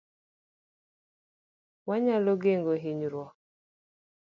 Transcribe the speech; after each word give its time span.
Wanyalo 1.87 2.33
geng'o 2.43 2.73
hinyruok 2.83 3.31